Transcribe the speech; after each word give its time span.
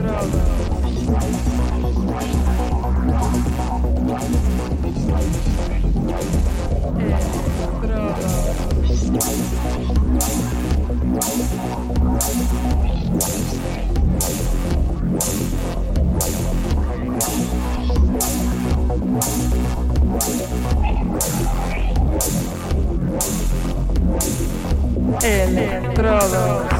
Droga. 0.00 0.60
Electrodos. 25.22 26.79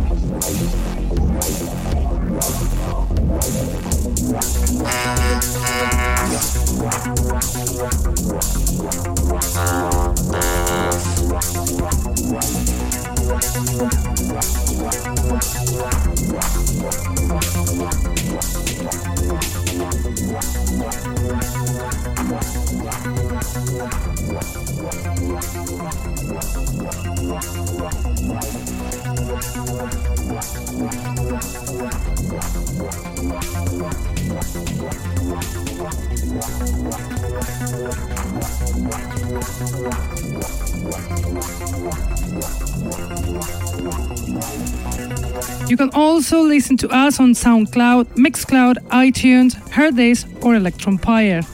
You 45.71 45.77
can 45.77 45.91
also 45.93 46.41
listen 46.41 46.75
to 46.79 46.89
us 46.89 47.17
on 47.17 47.31
SoundCloud, 47.31 48.17
Mixcloud, 48.17 48.75
iTunes, 48.89 49.55
Hearthis, 49.69 50.25
or 50.43 50.55
Electronpire. 50.55 51.47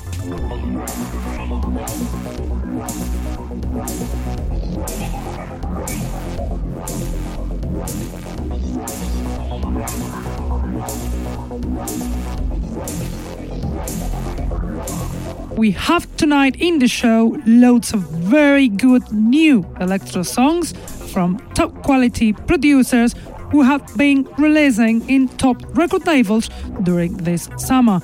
We 15.55 15.71
have 15.71 16.07
tonight 16.17 16.55
in 16.59 16.79
the 16.79 16.87
show 16.87 17.37
loads 17.45 17.93
of 17.93 17.99
very 17.99 18.67
good 18.67 19.11
new 19.11 19.63
electro 19.79 20.23
songs 20.23 20.73
from 21.13 21.37
top 21.53 21.83
quality 21.83 22.33
producers 22.33 23.13
who 23.51 23.61
have 23.61 23.85
been 23.97 24.27
releasing 24.37 25.07
in 25.09 25.27
top 25.37 25.61
record 25.77 26.05
labels 26.05 26.49
during 26.83 27.15
this 27.17 27.49
summer. 27.57 27.99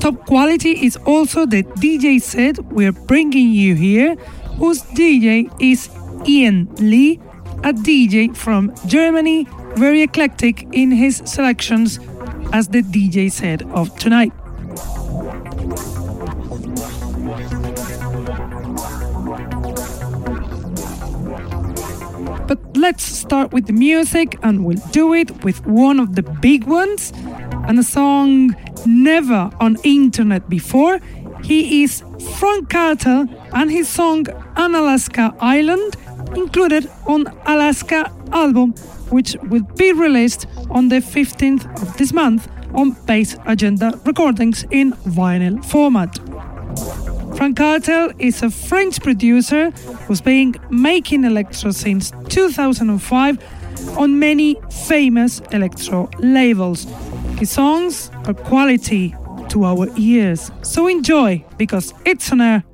Top 0.00 0.24
quality 0.26 0.84
is 0.86 0.96
also 0.98 1.46
the 1.46 1.62
DJ 1.62 2.20
set 2.20 2.58
we're 2.66 2.92
bringing 2.92 3.50
you 3.50 3.74
here, 3.74 4.14
whose 4.58 4.82
DJ 4.82 5.50
is 5.60 5.88
Ian 6.26 6.68
Lee, 6.76 7.20
a 7.64 7.72
DJ 7.72 8.36
from 8.36 8.72
Germany, 8.86 9.46
very 9.74 10.02
eclectic 10.02 10.66
in 10.72 10.90
his 10.90 11.22
selections, 11.24 11.98
as 12.52 12.68
the 12.68 12.82
DJ 12.82 13.30
set 13.30 13.62
of 13.72 13.96
tonight. 13.98 14.32
But 22.46 22.76
let's 22.76 23.02
start 23.02 23.52
with 23.52 23.66
the 23.66 23.72
music, 23.72 24.38
and 24.42 24.64
we'll 24.64 24.82
do 24.92 25.14
it 25.14 25.44
with 25.44 25.66
one 25.66 25.98
of 25.98 26.14
the 26.14 26.22
big 26.22 26.64
ones 26.64 27.12
and 27.66 27.78
a 27.78 27.82
song 27.82 28.54
never 28.86 29.50
on 29.60 29.76
internet 29.82 30.48
before. 30.48 31.00
He 31.42 31.82
is 31.82 32.02
Franck 32.38 32.68
Kartell, 32.68 33.28
and 33.52 33.70
his 33.70 33.88
song 33.88 34.26
Unalaska 34.56 35.34
Island 35.40 35.96
included 36.36 36.88
on 37.06 37.26
Alaska 37.46 38.12
album, 38.32 38.72
which 39.10 39.36
will 39.50 39.66
be 39.76 39.92
released 39.92 40.46
on 40.70 40.88
the 40.88 41.00
15th 41.00 41.64
of 41.82 41.96
this 41.96 42.12
month 42.12 42.48
on 42.74 42.92
Bass 43.06 43.36
Agenda 43.46 43.98
Recordings 44.04 44.64
in 44.70 44.92
vinyl 44.92 45.64
format. 45.64 46.18
Franck 47.36 47.58
Kartell 47.58 48.14
is 48.18 48.42
a 48.42 48.48
French 48.50 49.02
producer 49.02 49.70
who's 50.06 50.22
been 50.22 50.54
making 50.70 51.24
electro 51.24 51.70
since 51.70 52.10
2005 52.30 53.98
on 53.98 54.18
many 54.18 54.56
famous 54.70 55.40
electro 55.52 56.08
labels. 56.18 56.86
His 57.38 57.50
songs 57.50 58.10
are 58.24 58.32
quality 58.32 59.14
to 59.50 59.64
our 59.64 59.86
ears, 59.98 60.50
so 60.62 60.86
enjoy 60.86 61.44
because 61.58 61.92
it's 62.06 62.32
on 62.32 62.40
air. 62.40 62.64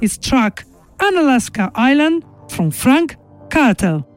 His 0.00 0.18
track 0.18 0.66
Unalaska 1.00 1.72
Island 1.74 2.24
from 2.48 2.70
Franck 2.70 3.16
Kartell. 3.48 4.11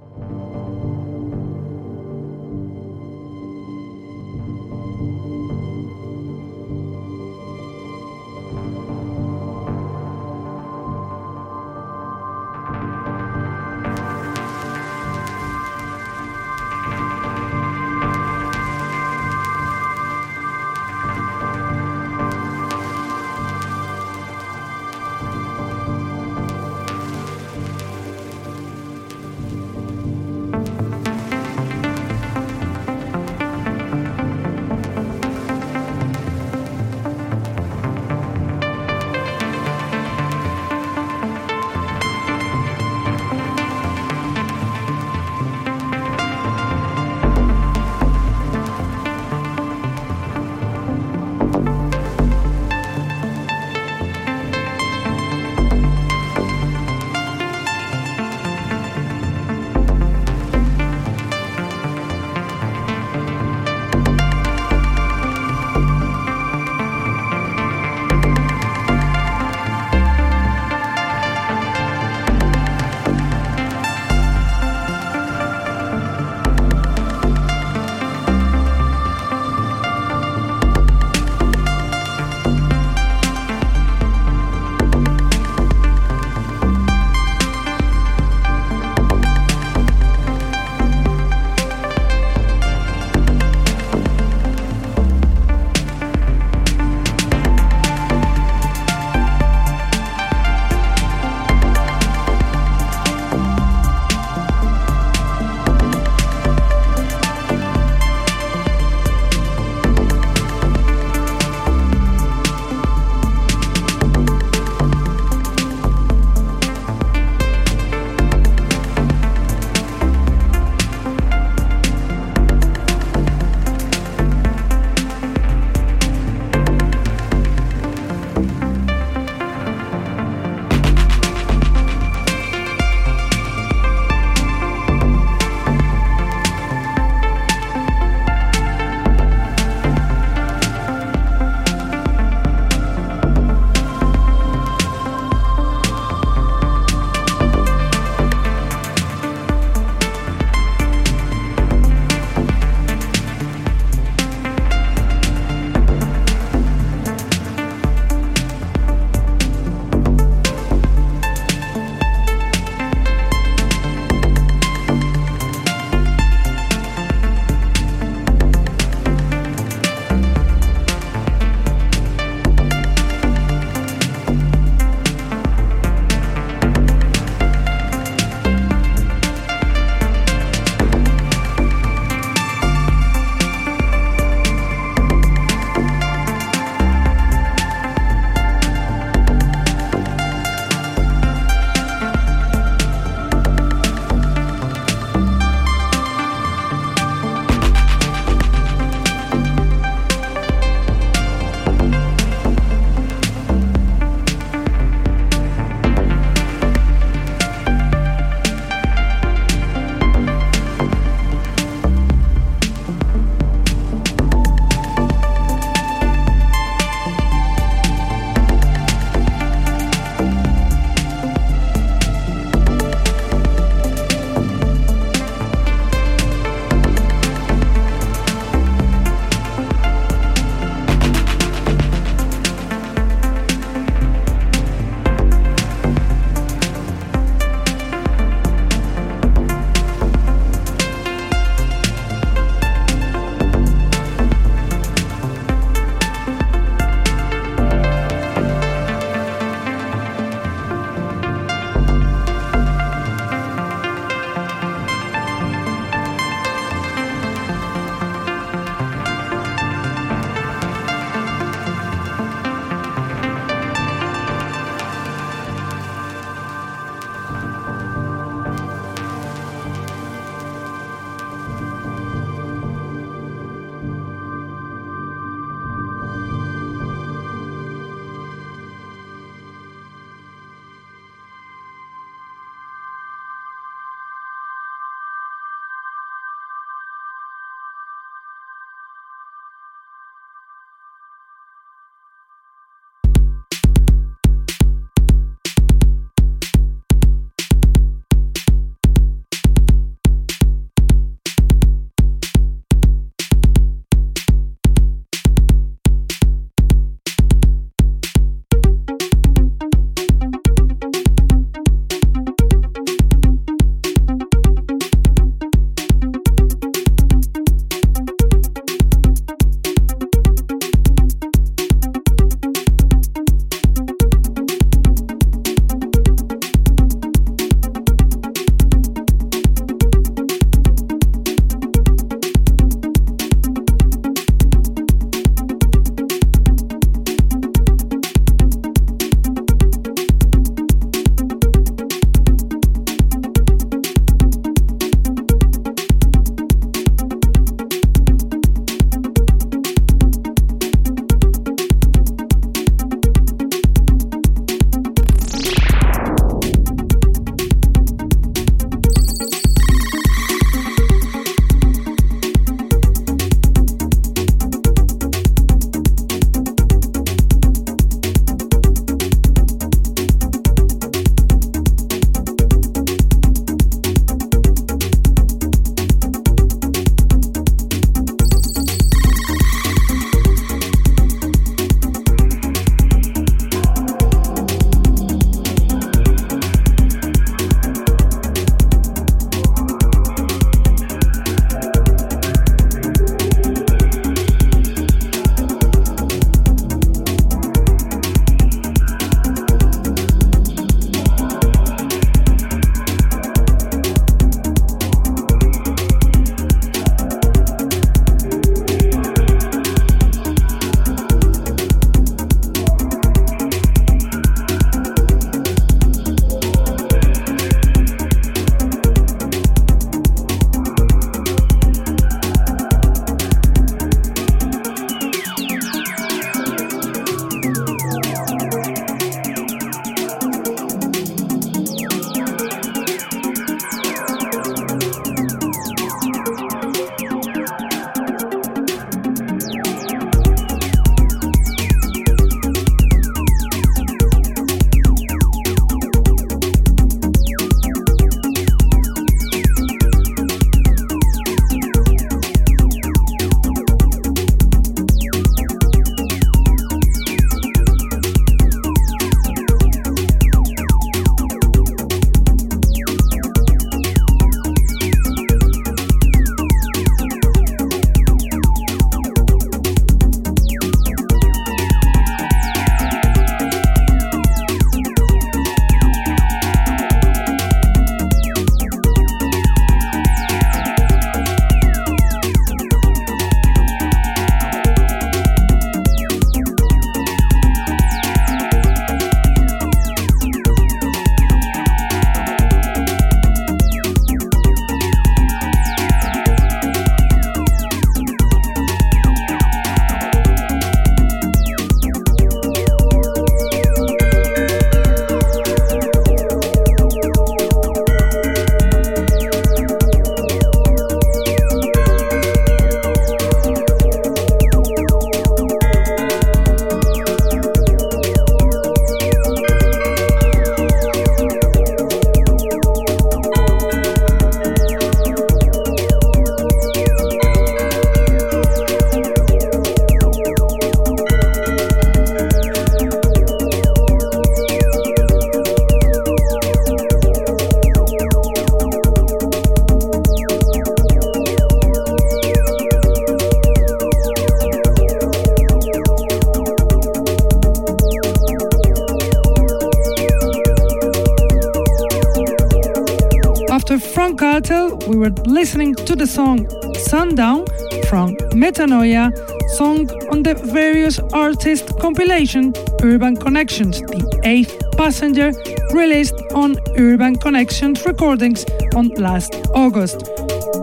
The 555.95 556.07
song 556.07 556.47
Sundown 556.75 557.45
from 557.87 558.15
Metanoia, 558.33 559.11
song 559.55 559.89
on 560.11 560.23
the 560.23 560.35
various 560.35 560.99
artist 561.13 561.79
compilation 561.79 562.53
Urban 562.83 563.15
Connections, 563.15 563.79
the 563.81 564.21
eighth 564.23 564.61
passenger, 564.77 565.31
released 565.71 566.15
on 566.33 566.57
Urban 566.77 567.15
Connections 567.15 567.85
recordings 567.85 568.45
on 568.75 568.89
last 568.95 569.33
August. 569.53 569.99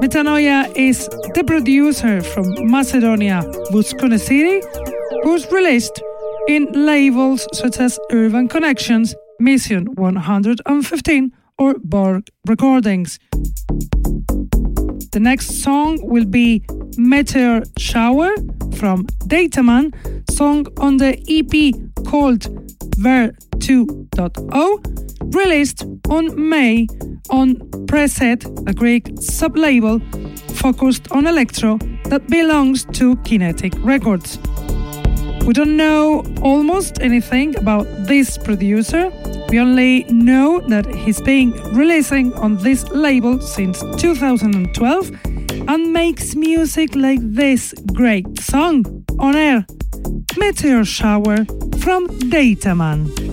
Metanoia 0.02 0.70
is 0.76 1.08
the 1.34 1.44
producer 1.46 2.20
from 2.20 2.46
Macedonia, 2.70 3.42
Vuskone 3.72 4.18
City, 4.20 4.60
who's 5.22 5.50
released 5.50 6.02
in 6.48 6.68
labels 6.72 7.46
such 7.54 7.78
as 7.78 7.98
Urban 8.10 8.48
Connections, 8.48 9.14
Mission 9.40 9.86
115, 9.94 11.32
or 11.58 11.74
Borg 11.78 12.28
Recordings. 12.46 13.18
Next 15.32 15.62
song 15.62 15.98
will 16.02 16.26
be 16.26 16.62
Meteor 16.98 17.62
Shower 17.78 18.34
from 18.76 19.06
Dataman, 19.32 19.94
song 20.30 20.66
on 20.76 20.98
the 20.98 21.12
EP 21.26 21.72
called 22.04 22.42
Ver 22.98 23.32
2.0, 23.56 25.34
released 25.34 25.86
on 26.10 26.50
May 26.50 26.86
on 27.30 27.54
Preset, 27.86 28.44
a 28.68 28.74
Greek 28.74 29.04
sublabel 29.30 30.02
focused 30.50 31.10
on 31.12 31.26
electro 31.26 31.78
that 32.10 32.28
belongs 32.28 32.84
to 32.92 33.16
Kinetic 33.24 33.72
Records. 33.78 34.38
We 35.46 35.54
don't 35.54 35.78
know 35.78 36.26
almost 36.42 37.00
anything 37.00 37.56
about 37.56 37.86
this 38.06 38.36
producer. 38.36 39.10
We 39.48 39.60
only 39.60 40.04
know 40.22 40.60
that 40.68 40.86
he's 40.86 41.20
been 41.20 41.52
releasing 41.74 42.32
on 42.34 42.56
this 42.58 42.88
label 42.90 43.40
since 43.40 43.82
2012 43.98 45.10
and 45.68 45.92
makes 45.92 46.34
music 46.34 46.94
like 46.94 47.20
this 47.22 47.74
great 47.92 48.38
song 48.40 49.04
on 49.18 49.34
air 49.36 49.66
Meteor 50.36 50.84
Shower 50.84 51.44
from 51.80 52.06
Dataman. 52.30 53.31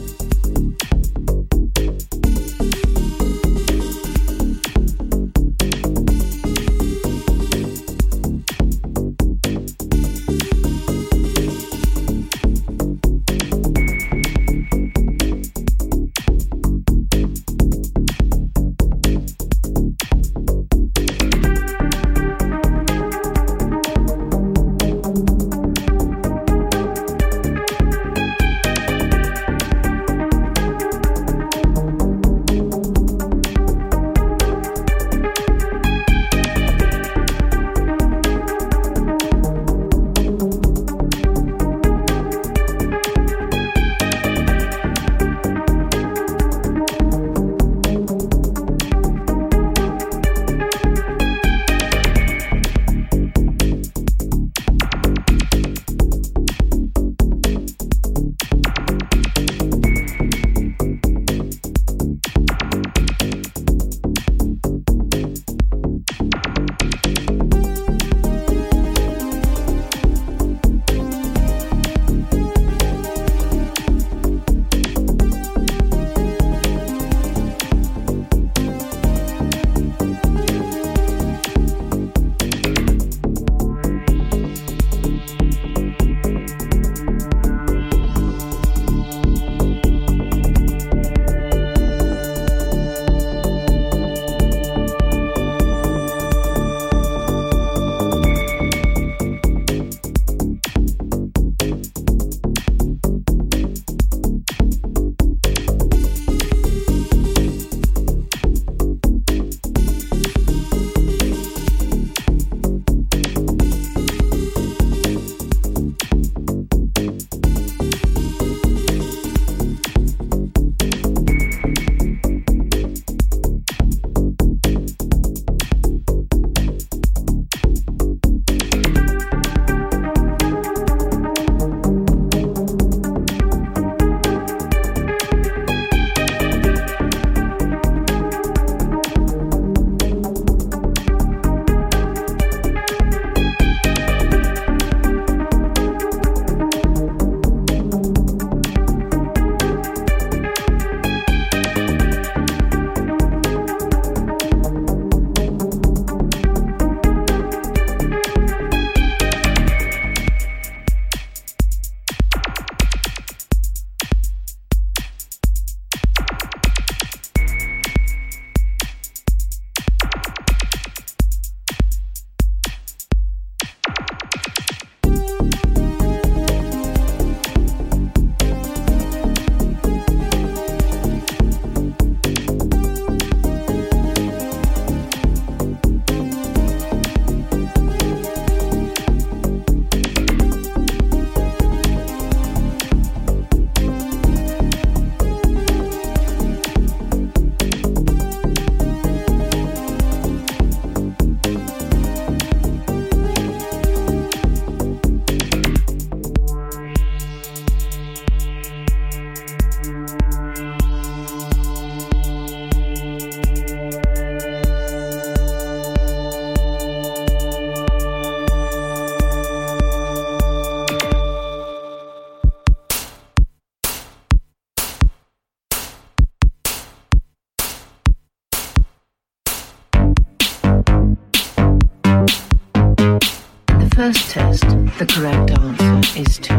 First 234.00 234.30
test, 234.30 234.62
the 234.98 235.06
correct 235.06 235.52
answer 235.60 236.18
is 236.18 236.38
two. 236.38 236.56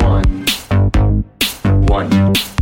One. 0.00 0.46
One. 1.86 2.55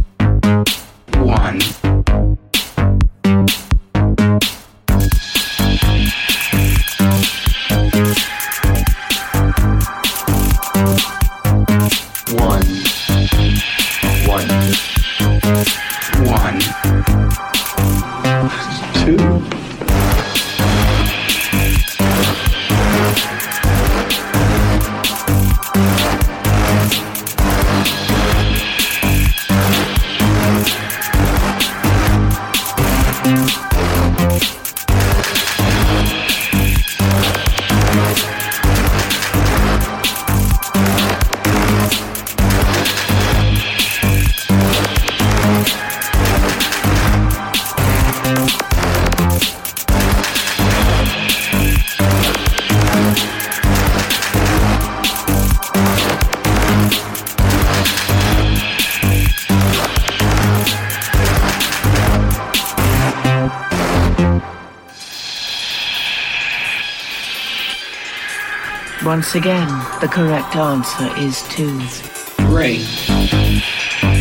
Once 69.35 69.47
again, 69.47 69.69
the 70.01 70.07
correct 70.07 70.55
answer 70.55 71.13
is 71.19 71.43
two. 71.49 71.81
Three. 72.47 72.85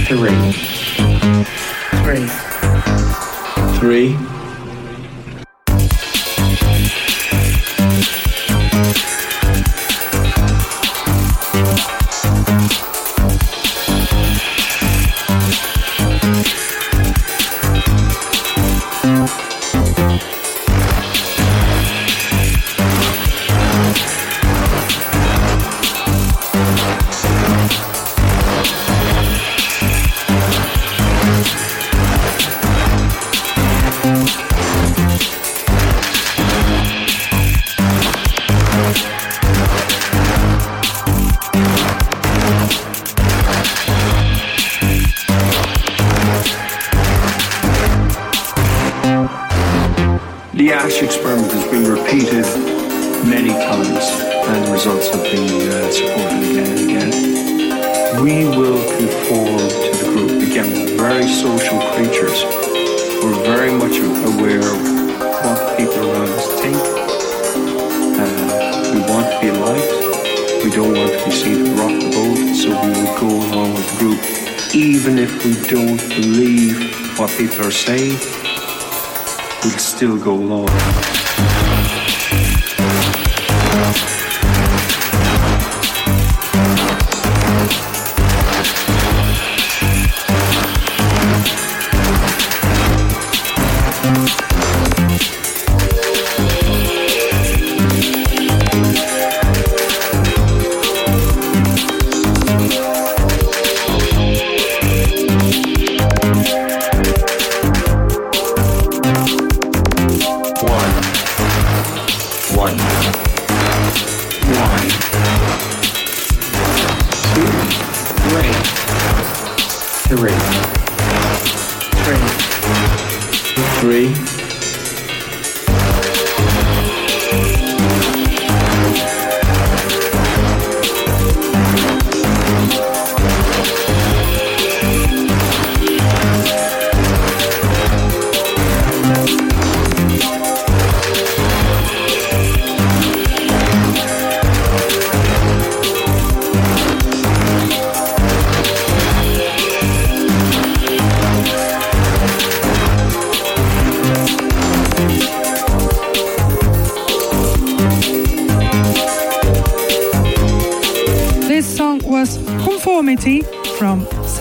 Three. 0.07 0.33
Three. 2.01 2.27
Three. 3.77 4.42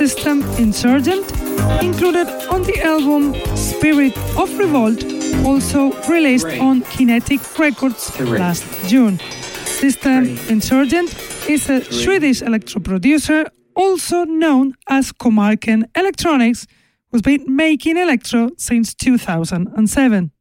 Insurgent, 0.02 1.30
included 1.80 2.26
on 2.50 2.64
the 2.64 2.80
album 2.82 3.36
Spirit 3.54 4.16
of 4.36 4.58
Revolt, 4.58 5.04
also 5.46 5.92
released 6.08 6.48
on 6.58 6.80
Kinetic 6.80 7.40
Records 7.56 8.18
last 8.18 8.64
June. 8.88 9.20
System 9.64 10.36
Insurgent 10.48 11.14
is 11.48 11.70
a 11.70 11.84
Swedish 11.84 12.42
electro 12.42 12.80
producer, 12.80 13.46
also 13.76 14.24
known 14.24 14.74
as 14.88 15.12
Komarken 15.12 15.84
Electronics, 15.96 16.66
who's 17.12 17.22
been 17.22 17.44
making 17.46 17.96
electro 17.96 18.50
since 18.58 18.94
2007. 18.94 20.32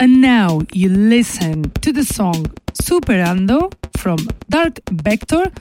And 0.00 0.20
now 0.20 0.62
you 0.72 0.88
listen 0.88 1.70
to 1.82 1.92
the 1.92 2.02
song 2.02 2.46
Superando 2.72 3.72
from 3.98 4.18
Dark 4.48 4.80
Vektor 4.86 5.52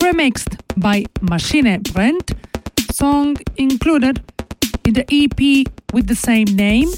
remixed 0.00 0.58
by 0.76 1.04
Maschine 1.20 1.82
Brennt, 1.92 2.32
song 2.92 3.36
included 3.56 4.22
in 4.84 4.94
the 4.94 5.06
EP 5.10 5.66
with 5.92 6.06
the 6.06 6.14
same 6.14 6.46
name, 6.56 6.88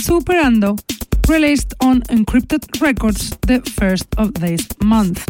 Superando, 0.00 0.78
released 1.28 1.74
on 1.80 2.02
Encrypted 2.02 2.80
Records 2.80 3.30
the 3.46 3.60
first 3.78 4.06
of 4.18 4.34
this 4.34 4.66
month. 4.82 5.26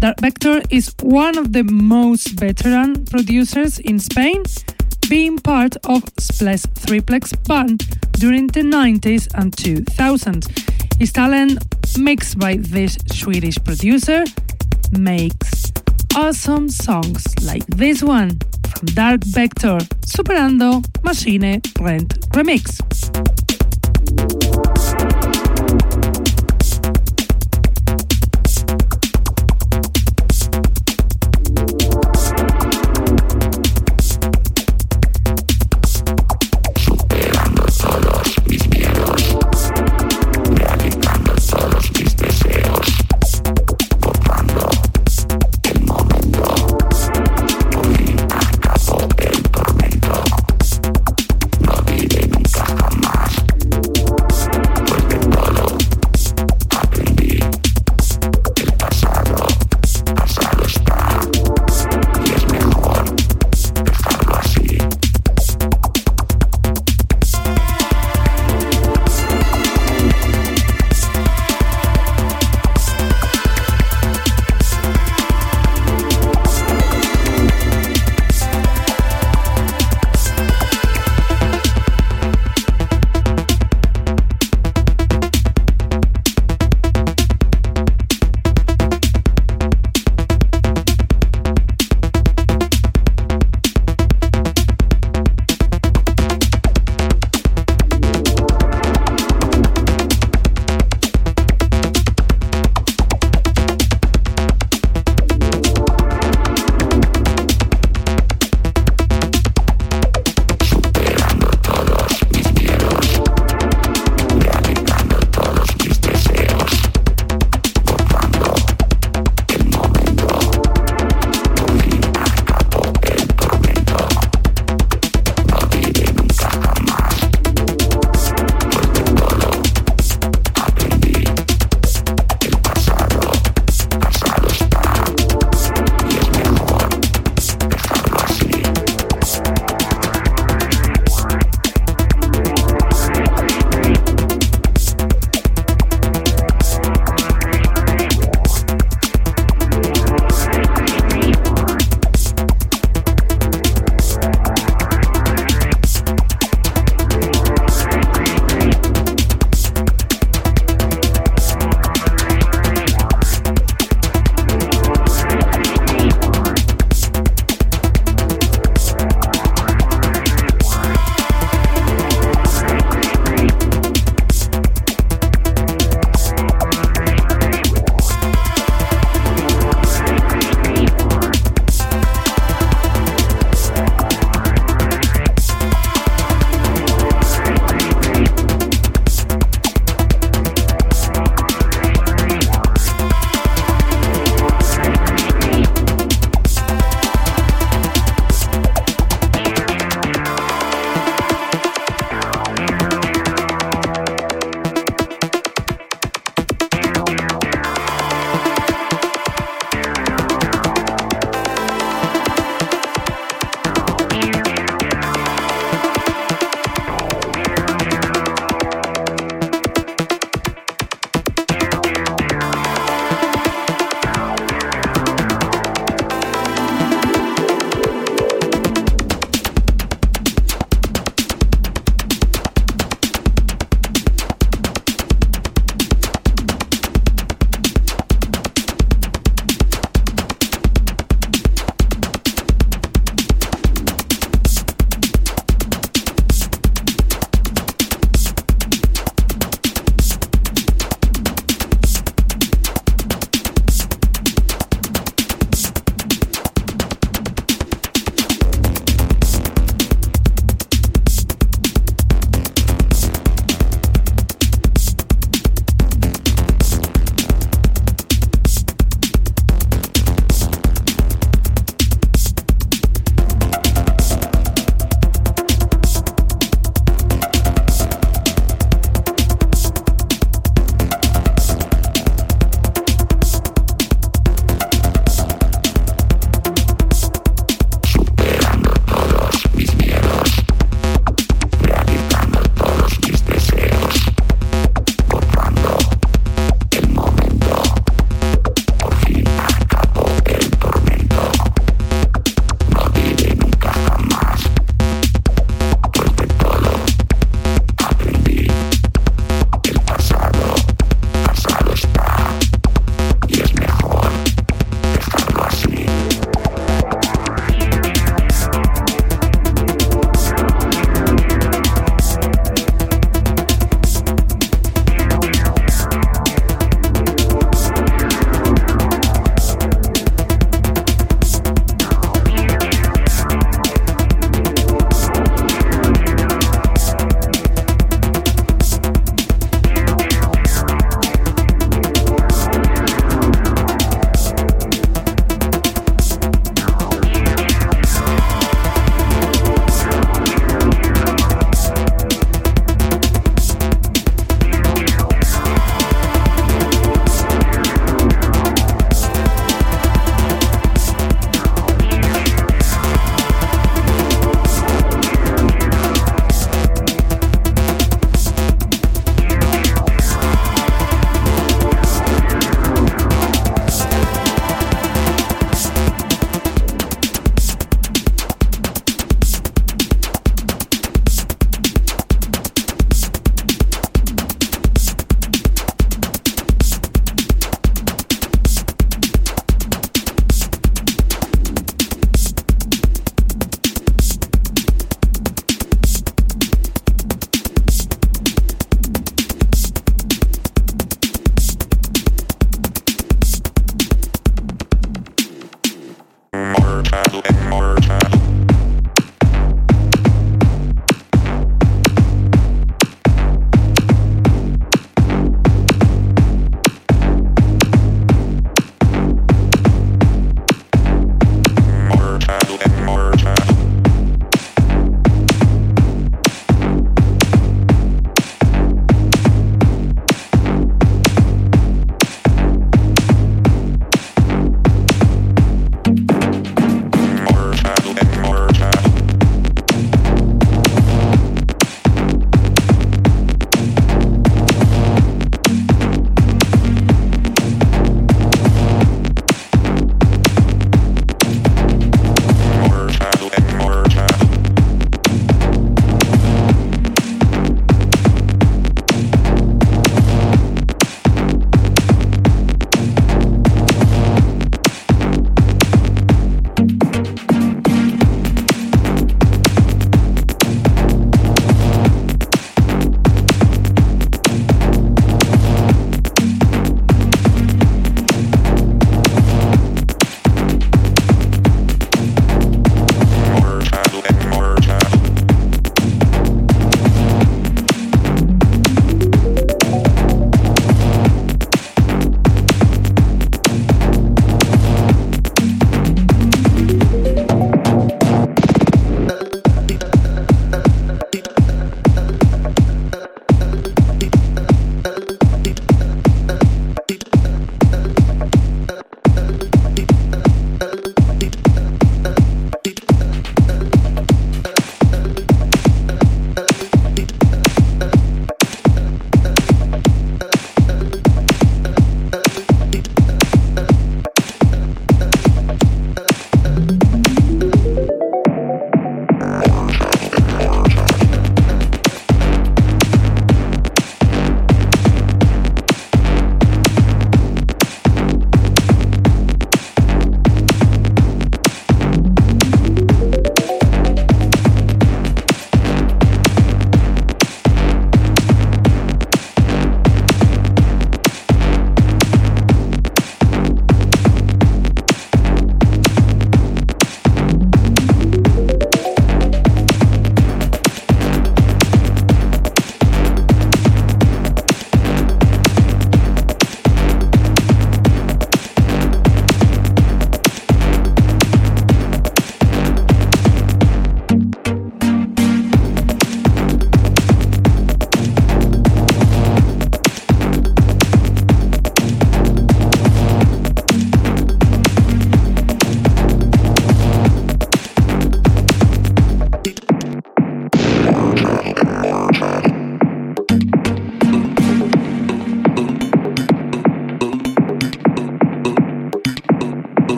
Dark 0.00 0.16
Vektor 0.18 0.64
is 0.70 0.94
one 1.02 1.38
of 1.38 1.52
the 1.52 1.64
most 1.64 2.28
veteran 2.38 3.04
producers 3.06 3.78
in 3.78 3.98
Spain, 3.98 4.42
being 5.08 5.38
part 5.38 5.76
of 5.86 6.02
Splash 6.18 6.62
Triplex 6.86 7.32
band 7.46 7.84
during 8.12 8.46
the 8.48 8.62
90s 8.62 9.28
and 9.34 9.52
2000s. 9.56 10.46
His 10.98 11.12
talent, 11.12 11.62
mixed 11.98 12.38
by 12.38 12.56
this 12.56 12.96
Swedish 13.12 13.58
producer, 13.62 14.24
makes 14.92 15.65
awesome 16.16 16.70
songs 16.70 17.22
like 17.42 17.66
this 17.66 18.02
one 18.02 18.30
from 18.68 18.86
Dark 18.94 19.20
Vektor, 19.20 19.78
Superando 20.00 20.82
Maschine 21.02 21.60
Brennt 21.74 22.18
Remix. 22.32 22.80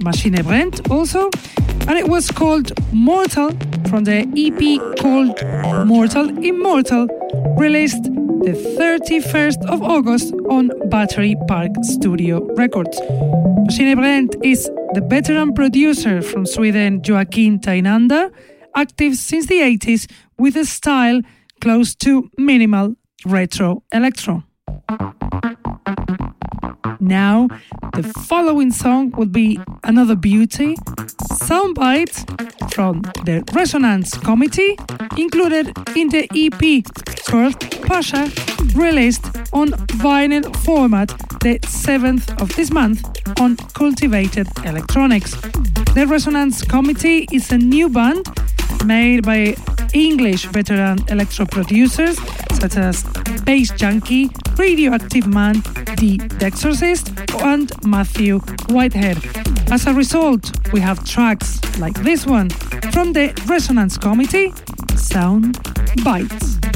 Maschine 0.00 0.42
Brennt 0.44 0.90
also, 0.90 1.30
and 1.88 1.98
it 1.98 2.08
was 2.08 2.30
called 2.30 2.72
Mortal 2.92 3.50
from 3.88 4.04
the 4.04 4.20
EP 4.36 4.98
called 4.98 5.42
Mortal 5.86 6.28
Immortal, 6.44 7.06
released 7.56 8.02
the 8.02 8.52
31st 8.78 9.68
of 9.68 9.82
August 9.82 10.32
on 10.50 10.70
Battery 10.88 11.36
Park 11.48 11.70
Studio 11.82 12.44
Records. 12.54 13.00
Maschine 13.00 13.96
Brennt 13.96 14.36
is 14.42 14.70
the 14.94 15.02
veteran 15.08 15.52
producer 15.54 16.22
from 16.22 16.46
Sweden 16.46 17.02
Joaquin 17.06 17.58
Tainanda, 17.58 18.30
active 18.74 19.16
since 19.16 19.46
the 19.46 19.60
80s 19.60 20.10
with 20.38 20.56
a 20.56 20.64
style 20.64 21.20
close 21.60 21.94
to 21.96 22.30
minimal 22.38 22.94
retro 23.24 23.82
electro. 23.92 24.44
Now, 27.00 27.48
the 28.02 28.12
following 28.28 28.70
song 28.70 29.10
will 29.10 29.26
be 29.26 29.58
another 29.82 30.14
beauty, 30.14 30.76
soundbite 31.48 32.16
from 32.72 33.02
the 33.24 33.42
Resonance 33.52 34.16
Committee, 34.18 34.78
included 35.16 35.76
in 35.96 36.08
the 36.08 36.28
EP 36.32 36.84
called 37.26 37.58
Pasha, 37.82 38.30
released 38.76 39.24
on 39.52 39.70
vinyl 39.98 40.44
format 40.64 41.08
the 41.40 41.58
7th 41.62 42.40
of 42.40 42.54
this 42.54 42.70
month 42.70 43.02
on 43.40 43.56
Cultivated 43.74 44.46
Electronics. 44.64 45.34
The 45.94 46.06
Resonance 46.06 46.62
Committee 46.62 47.26
is 47.32 47.50
a 47.50 47.58
new 47.58 47.88
band 47.88 48.26
made 48.84 49.24
by 49.24 49.56
English 49.92 50.44
veteran 50.46 50.98
electro 51.08 51.46
producers 51.46 52.16
such 52.60 52.76
as 52.76 53.04
Bass 53.44 53.70
Junkie, 53.72 54.30
Radioactive 54.56 55.26
Man, 55.26 55.62
The 55.98 56.20
Exorcist, 56.40 57.12
and 57.40 57.70
Matthew 57.88 58.40
Whitehead. 58.68 59.18
As 59.70 59.86
a 59.86 59.94
result, 59.94 60.50
we 60.72 60.80
have 60.80 61.04
tracks 61.04 61.58
like 61.78 61.94
this 62.02 62.26
one 62.26 62.50
from 62.92 63.12
the 63.12 63.32
Resonance 63.46 63.96
Committee, 63.96 64.52
Sound 64.94 65.58
Bites. 66.04 66.67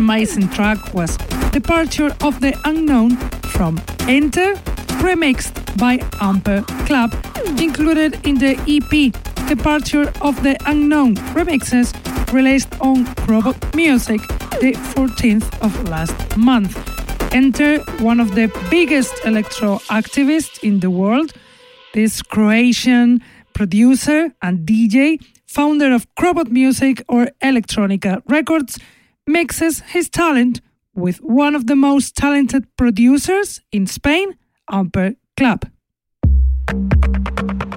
Amazing 0.00 0.48
track 0.48 0.94
was 0.94 1.14
Departure 1.52 2.10
of 2.22 2.40
the 2.40 2.58
Unknown 2.64 3.18
from 3.52 3.78
N-Ter, 4.08 4.54
remixed 5.04 5.54
by 5.76 5.98
Amper 6.22 6.66
Clap, 6.86 7.12
included 7.60 8.18
in 8.26 8.36
the 8.36 8.56
EP 8.66 9.12
Departure 9.46 10.10
of 10.22 10.42
the 10.42 10.56
Unknown 10.64 11.16
remixes 11.36 11.92
released 12.32 12.80
on 12.80 13.04
Robot 13.28 13.58
Music 13.76 14.22
the 14.62 14.72
14th 14.94 15.46
of 15.60 15.86
last 15.90 16.16
month. 16.34 16.74
N-Ter 17.34 17.80
one 17.98 18.20
of 18.20 18.34
the 18.34 18.48
biggest 18.70 19.12
electro 19.26 19.80
activists 19.90 20.64
in 20.64 20.80
the 20.80 20.88
world, 20.88 21.34
this 21.92 22.22
Croatian 22.22 23.20
producer 23.52 24.32
and 24.40 24.66
DJ, 24.66 25.22
founder 25.46 25.92
of 25.92 26.06
Crobot 26.14 26.50
Music 26.50 27.04
or 27.06 27.28
Electronica 27.42 28.22
Records, 28.26 28.78
mixes 29.32 29.80
his 29.80 30.08
talent 30.08 30.60
with 30.94 31.18
one 31.18 31.54
of 31.54 31.66
the 31.66 31.76
most 31.76 32.16
talented 32.16 32.64
producers 32.76 33.60
in 33.70 33.86
Spain, 33.86 34.36
Amper 34.70 35.16
Clap. 35.36 35.64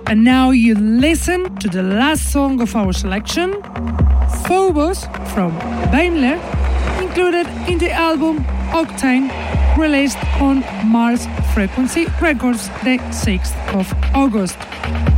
And 0.08 0.24
now 0.24 0.51
you 0.51 0.76
listen 0.76 1.56
to 1.58 1.70
the 1.70 1.84
last 1.84 2.32
song 2.32 2.62
of 2.62 2.76
our 2.76 2.93
selection, 2.93 3.54
Phobos 4.45 5.06
from 5.34 5.51
vaimler, 5.91 6.39
included 7.01 7.47
in 7.68 7.78
the 7.78 7.91
album 7.91 8.43
Octane, 8.72 9.30
released 9.78 10.17
on 10.39 10.63
Mars 10.86 11.28
Frequency 11.53 12.05
Records 12.21 12.67
the 12.84 12.97
6th 13.09 13.55
of 13.74 13.91
August. 14.15 14.57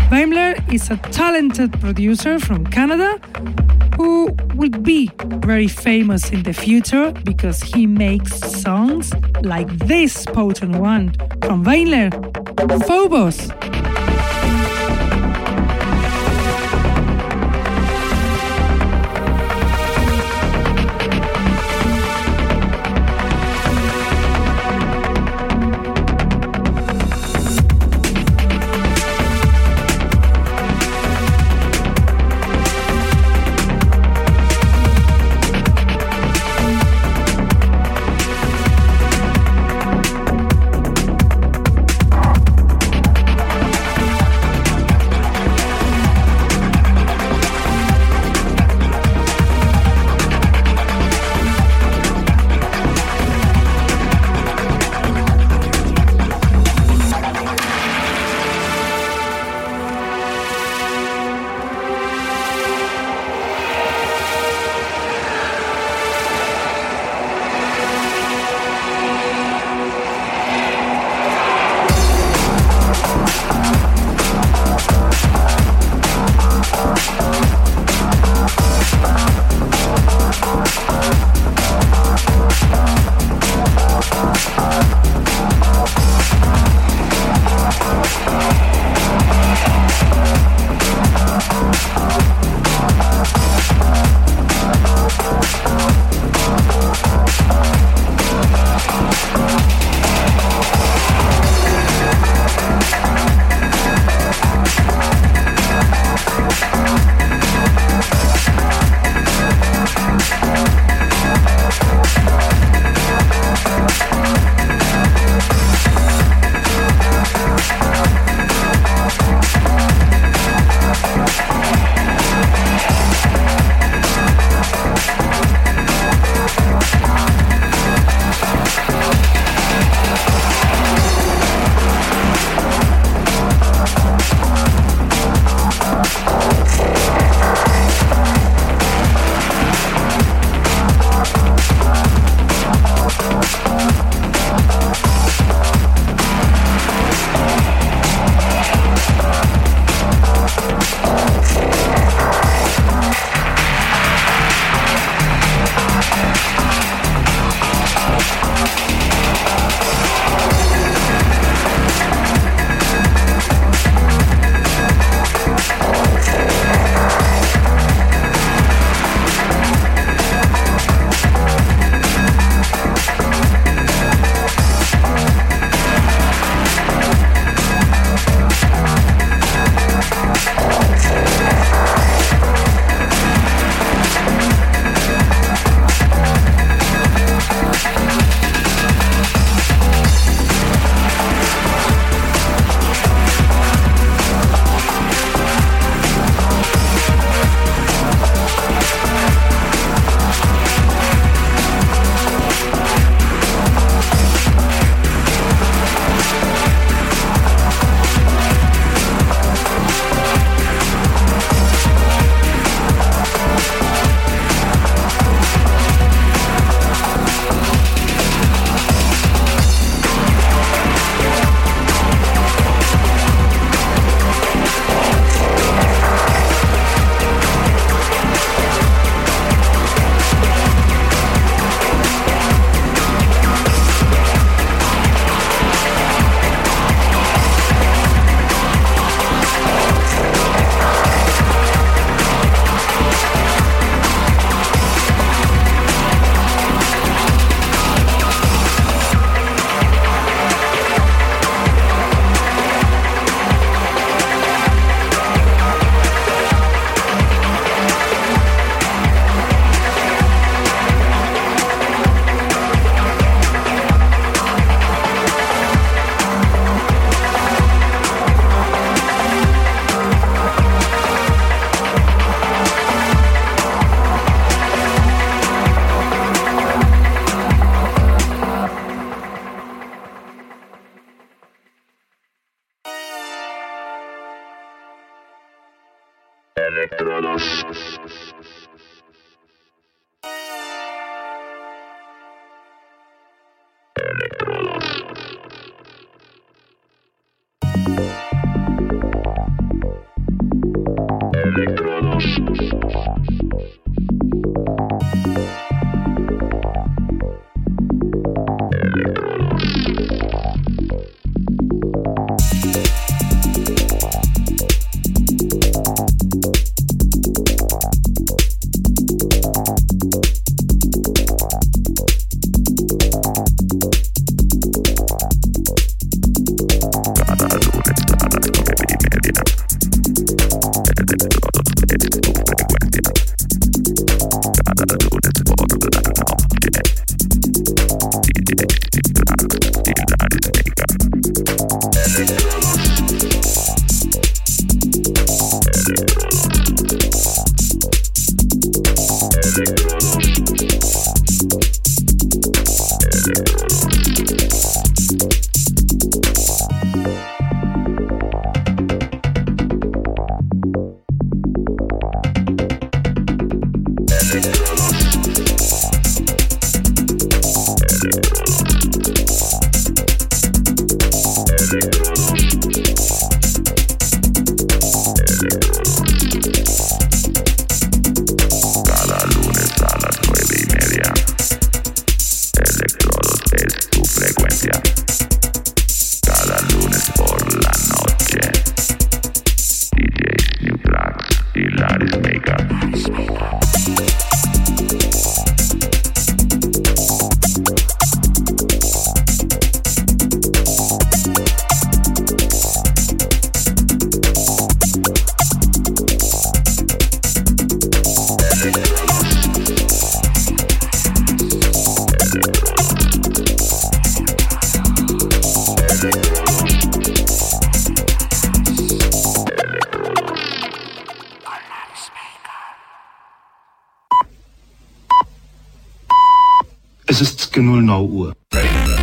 vaimler 0.10 0.54
is 0.74 0.90
a 0.90 0.98
talented 1.12 1.72
producer 1.80 2.40
from 2.40 2.66
Canada 2.66 3.20
who 3.98 4.36
will 4.56 4.70
be 4.70 5.12
very 5.40 5.68
famous 5.68 6.30
in 6.30 6.44
the 6.44 6.54
future 6.54 7.12
because 7.24 7.62
he 7.62 7.86
makes 7.88 8.40
songs 8.62 9.14
like 9.44 9.68
this 9.80 10.26
potent 10.26 10.76
one 10.78 11.12
from 11.42 11.64
vaimler, 11.64 12.12
Phobos. 12.88 13.50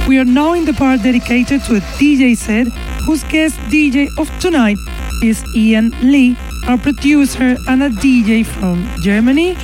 We 0.07 0.19
are 0.19 0.25
now 0.25 0.53
in 0.53 0.67
the 0.67 0.75
part 0.75 1.03
dedicated 1.03 1.63
to 1.65 1.77
a 1.77 1.81
DJ 1.99 2.37
set 2.37 2.67
whose 3.07 3.25
guest 3.25 3.57
DJ 3.71 4.09
of 4.19 4.29
tonight 4.39 4.77
is 5.23 5.43
Ian 5.57 5.93
Lee, 6.03 6.37
a 6.69 6.77
producer 6.77 7.57
and 7.69 7.83
a 7.83 7.89
DJ 7.89 8.45
from 8.45 8.87
Germany, 9.01 9.55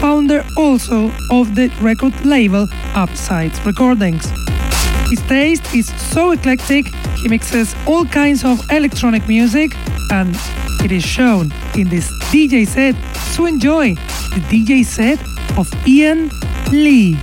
founder 0.00 0.44
also 0.58 1.10
of 1.30 1.54
the 1.54 1.72
record 1.80 2.12
label 2.26 2.68
Upsides 2.94 3.58
Recordings. 3.64 4.30
His 5.08 5.22
taste 5.22 5.74
is 5.74 5.86
so 6.12 6.32
eclectic, 6.32 6.86
he 7.22 7.28
mixes 7.28 7.74
all 7.86 8.04
kinds 8.04 8.44
of 8.44 8.60
electronic 8.70 9.26
music, 9.26 9.70
and 10.10 10.36
it 10.84 10.92
is 10.92 11.04
shown 11.04 11.52
in 11.74 11.88
this 11.88 12.12
DJ 12.30 12.66
set. 12.66 12.94
So 13.34 13.46
enjoy 13.46 13.94
the 13.94 14.42
DJ 14.50 14.84
set 14.84 15.18
of 15.56 15.66
Ian 15.86 16.30
Lee. 16.70 17.16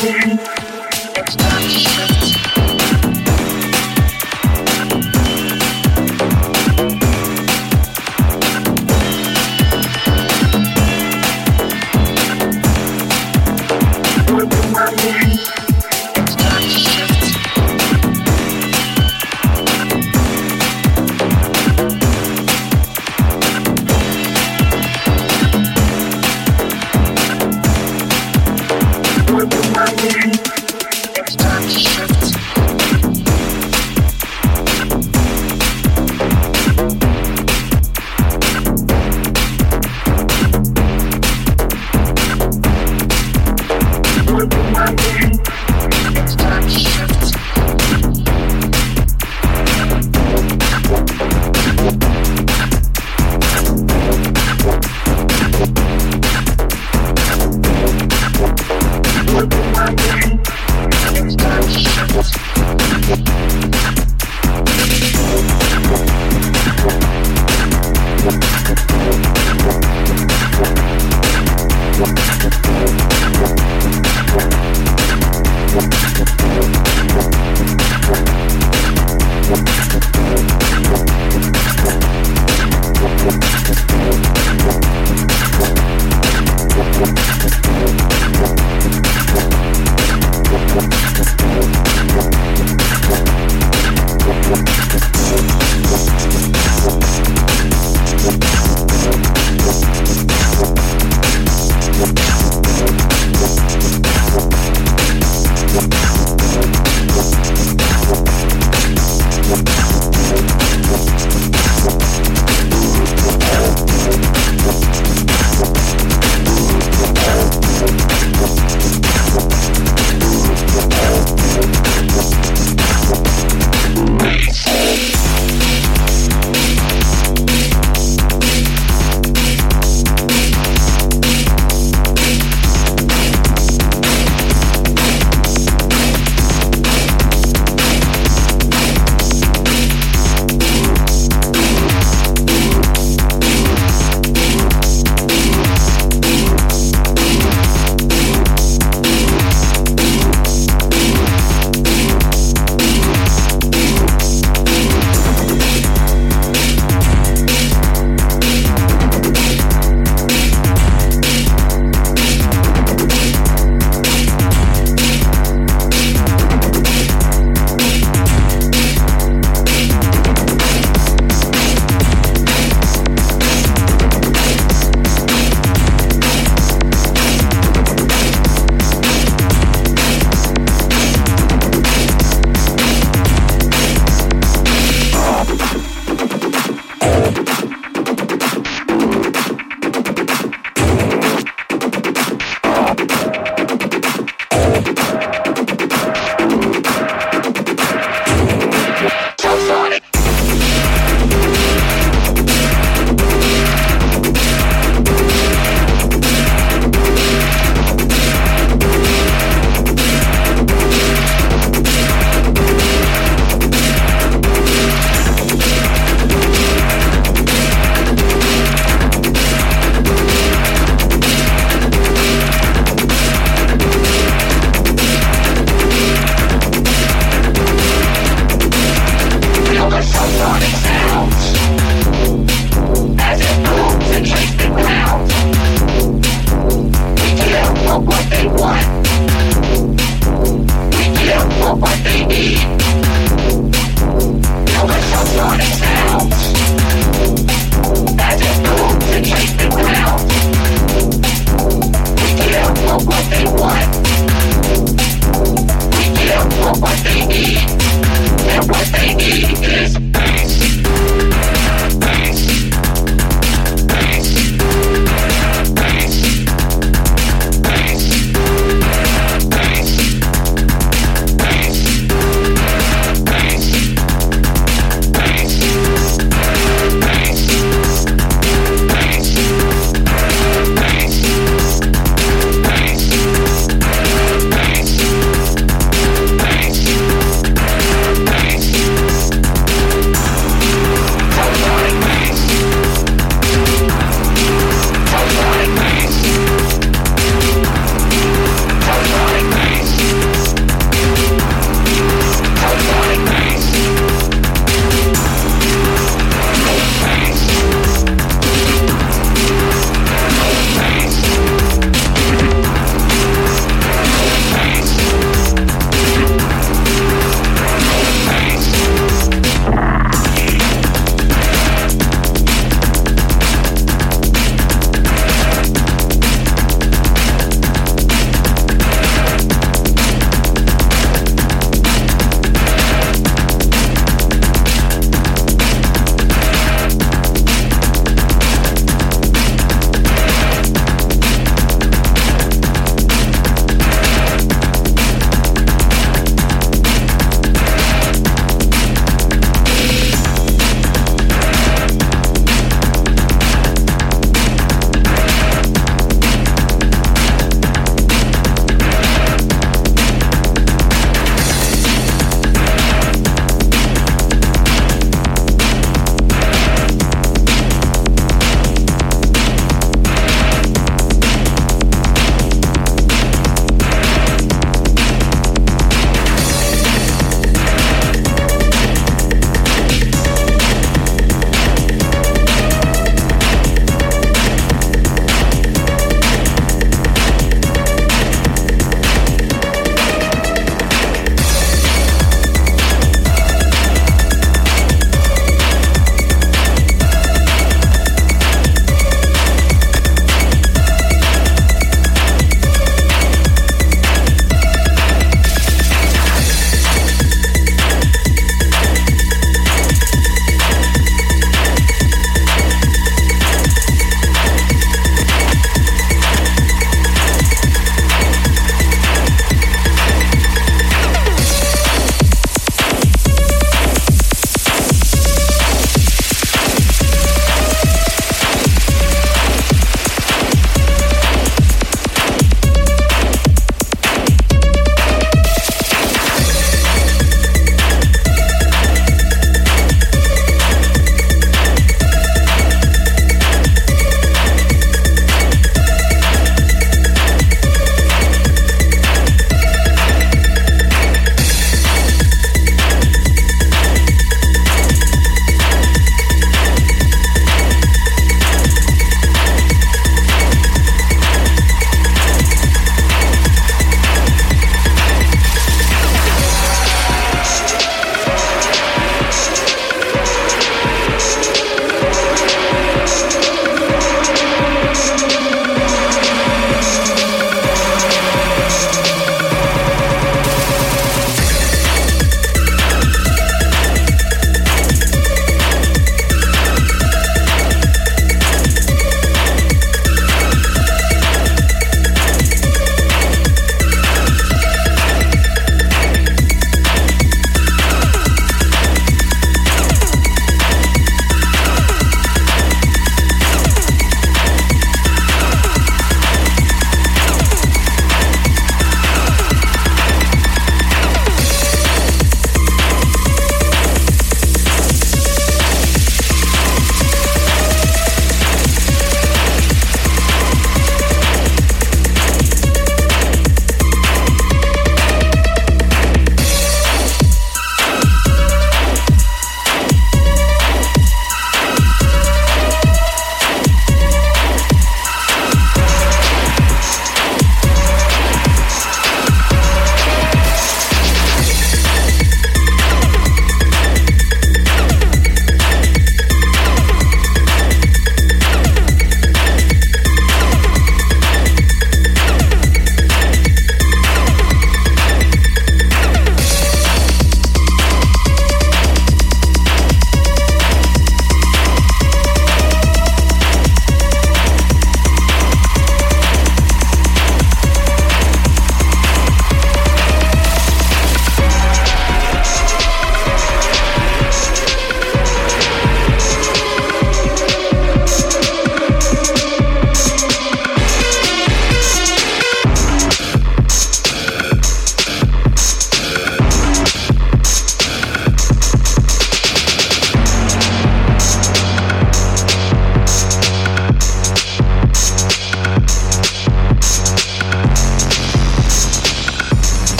Thank 0.00 0.48
you. 0.48 0.57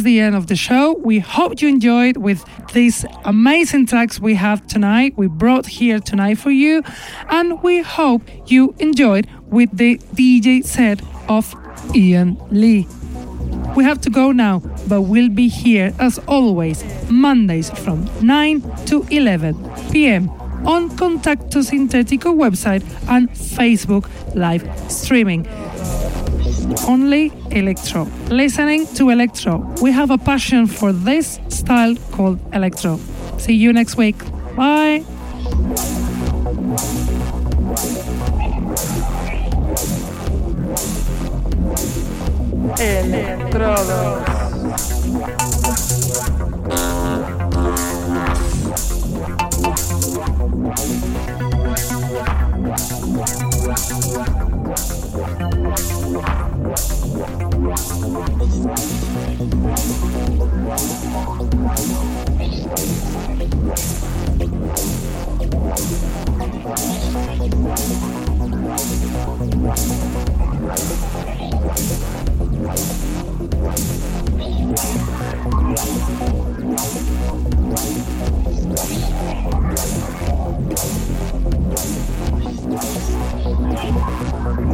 Is 0.00 0.04
the 0.04 0.20
end 0.20 0.34
of 0.34 0.46
the 0.46 0.56
show. 0.56 0.94
We 0.94 1.18
hope 1.18 1.60
you 1.60 1.68
enjoyed 1.68 2.16
with 2.16 2.42
these 2.72 3.04
amazing 3.24 3.86
tracks 3.86 4.18
we 4.18 4.34
have 4.34 4.66
tonight. 4.66 5.12
We 5.16 5.26
brought 5.26 5.66
here 5.66 6.00
tonight 6.00 6.38
for 6.38 6.50
you. 6.50 6.82
And 7.28 7.62
we 7.62 7.82
hope 7.82 8.22
you 8.46 8.74
enjoyed 8.78 9.26
with 9.46 9.76
the 9.76 9.98
DJ 10.14 10.64
set 10.64 11.02
of 11.28 11.54
Ian 11.94 12.38
Lee. 12.50 12.86
We 13.76 13.84
have 13.84 14.00
to 14.02 14.10
go 14.10 14.32
now, 14.32 14.62
but 14.88 15.02
we'll 15.02 15.28
be 15.28 15.48
here 15.48 15.92
as 15.98 16.18
always, 16.26 16.82
Mondays 17.10 17.70
from 17.70 18.08
9 18.22 18.62
to 18.86 19.06
11 19.10 19.54
p.m. 19.92 20.30
on 20.66 20.90
Contacto 20.96 21.60
Sintetico 21.62 22.34
website 22.34 22.82
and 23.08 23.28
Facebook 23.30 24.08
live 24.34 24.64
streaming. 24.90 25.46
Only 26.88 27.32
electro. 27.50 28.06
Listening 28.28 28.86
to 28.94 29.10
electro. 29.10 29.58
We 29.82 29.92
have 29.92 30.10
a 30.10 30.18
passion 30.18 30.66
for 30.66 30.92
this 30.92 31.40
style 31.48 31.94
called 32.12 32.38
electro. 32.52 32.98
See 33.38 33.54
you 33.54 33.72
next 33.72 33.96
week. 33.96 34.16
Bye. 34.56 35.04
Elektrodos. 42.78 44.39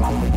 Thank 0.07 0.37